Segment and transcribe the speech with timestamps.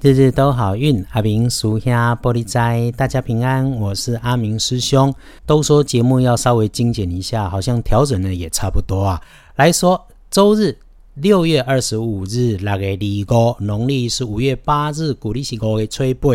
[0.00, 3.68] 日日都好运，阿明属下玻璃斋，大家平安。
[3.80, 5.12] 我是阿明师兄。
[5.44, 9.20] 都说节目要稍微精简一下，好像调整的也差不多啊。
[9.56, 10.78] 来说周日
[11.14, 16.28] 六月二十五日，那个离五，农历是五月八日，古历是五月初八。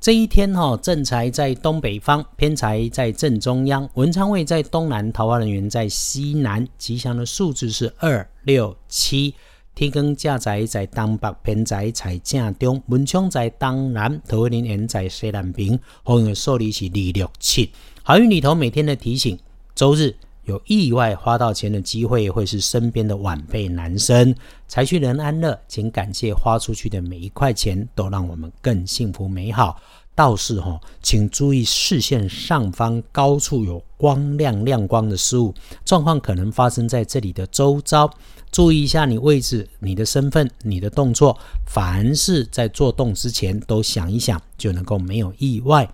[0.00, 6.66] 这一天哈，正财在东北方，偏财在正中央，文昌位在东南，桃花人员在西南。
[6.78, 9.34] 吉祥的数字是二六七。
[9.74, 15.76] 天光正在在东北，偏在在正中，文昌在东南，桃花人在西南边。
[16.04, 17.68] 好运的数字是二六七。
[18.04, 19.36] 好运里头每天的提醒：
[19.74, 24.32] 周日有意外花到钱的机会，会是身边的晚辈男生。
[24.68, 29.80] 财去人安乐，请感谢花出去的每一块钱，都让我们更幸福美好。
[30.14, 35.52] 道士哈，请注意视线上方高处有光亮亮光的事物，
[35.84, 38.08] 状况可能发生在这里的周遭。
[38.52, 41.36] 注意一下你位置、你的身份、你的动作，
[41.66, 45.88] 凡是在做动之前都想一想，就能够没有意外。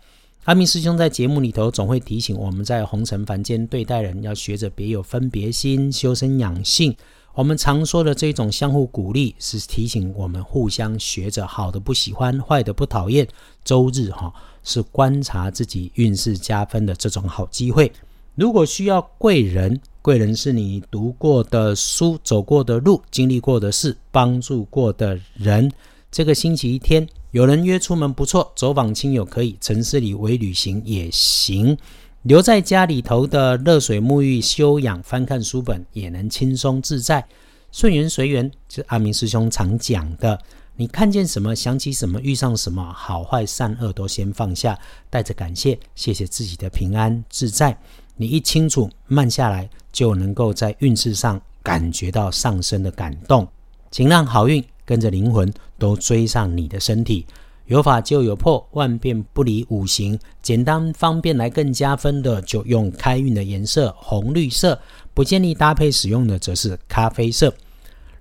[0.45, 6.95] 阿明师兄在节目里头总会提醒我们在红尘凡间对待人要学着别有分别心，修身养性。
[7.35, 13.27] 我们常说的这种相互鼓励，是提醒我们互相学着好的不喜欢，坏的不讨厌。
[13.65, 17.93] 周日哈是观察自己运势加分的这种好机会。
[18.35, 19.81] 如果需要贵人。
[20.03, 25.71] 贵人是你读过的书、走过的路、经历过的事、帮助过的人。
[26.11, 31.77] 这个星期一天，有人约出门不错，走访亲友可以，城市里微旅行也行。
[32.23, 37.27] 留在家里头的热水沐浴、休养、翻看书本，也能轻松自在、
[37.73, 38.51] 顺缘随缘。
[38.69, 40.39] 是阿明师兄常讲的。
[40.77, 47.79] 你看见什么，想起什么，遇上什么，好坏善恶都先放下，带着感谢，谢谢自己的平安自在。
[48.17, 49.69] 你一清楚，慢下来。
[49.93, 53.49] 就能够在运势上感觉到上升的感动，
[53.91, 57.27] 请让好运跟着灵魂都追上你的身体。
[57.71, 64.77] 有法就有破，万变不离五行，简单方便来更加分的，就用开运的颜色红绿色。
[65.15, 67.55] 不建议搭配使用的则是咖啡色。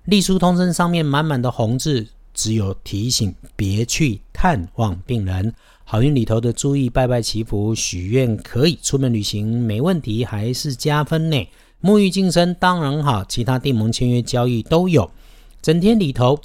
[0.04, 5.52] 隶书通身上面满满的红字，只有提醒别去探望病人。
[5.82, 11.48] 好运里头的注意拜拜祈福许愿可以，出门旅行没问题，还是加分呢。
[11.82, 15.10] 沐浴净身当然好，其他订盟签约交易都有。
[15.60, 16.38] 整天里头，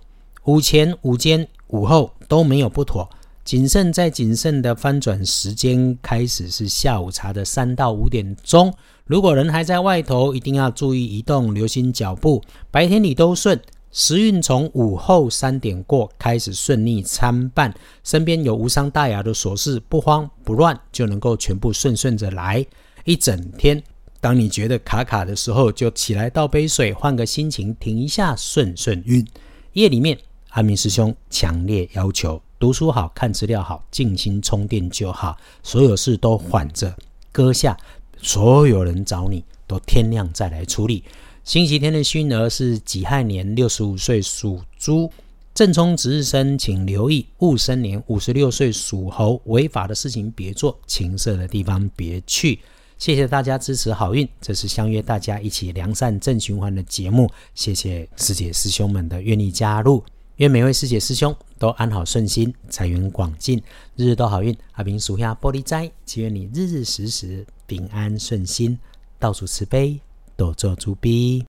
[0.45, 3.09] 五钱五间、午后都没有不妥。
[3.43, 8.73] 谨慎再谨慎的翻转时间开始是下午茶的三到五点钟。
[9.05, 12.41] 如果人还在外头，一定要注意移动，留心脚步。
[12.71, 13.59] 白天里都顺。
[13.91, 22.65] 时运从午后三点过开始顺利参半，身边有无伤大雅的琐事，不慌不乱就能够全部顺顺着来。
[23.05, 23.81] 一整天，
[24.19, 29.25] 当你觉得卡卡的时候，就起来倒杯水，换个心情，停一下，顺顺运。
[29.73, 30.19] 夜里面，
[30.55, 36.95] 阿明师兄强烈要求读书好看资料好，静心充电就好，所有事都缓着
[37.29, 37.77] 搁下，
[38.21, 41.03] 所有人找你都天亮再来处理。
[41.43, 45.11] 星期天的熏儿是己亥年，六十五岁属猪。
[45.53, 49.41] 正冲值日生，请留意戊申年，五十六岁属猴。
[49.47, 52.61] 违法的事情别做，情色的地方别去。
[52.97, 57.29] 谢谢大家支持好运，这是相约大家一起良善正循环的节目。
[57.53, 60.01] 谢谢师姐师兄们的愿意加入，
[60.37, 63.61] 愿每位师姐师兄都安好顺心，财源广进，
[63.95, 64.53] 日日都好运。
[64.73, 68.77] 阿明属下玻璃斋，祈愿你日日时时平安顺心，
[69.17, 69.99] 到处慈悲。
[70.35, 71.41] 多做主笔。